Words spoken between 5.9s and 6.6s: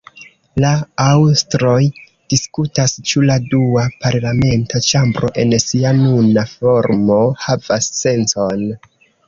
nuna